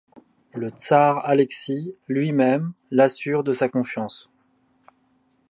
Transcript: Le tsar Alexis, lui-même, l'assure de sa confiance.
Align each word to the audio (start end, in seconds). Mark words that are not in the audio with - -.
Le 0.55 0.69
tsar 0.71 1.23
Alexis, 1.27 1.93
lui-même, 2.07 2.73
l'assure 2.89 3.43
de 3.43 3.53
sa 3.53 3.69
confiance. 3.69 4.31